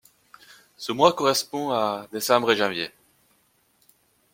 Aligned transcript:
Ce 0.77 0.91
mois 0.91 1.13
correspond 1.13 1.69
à 1.73 2.07
décembre-janvier. 2.11 2.89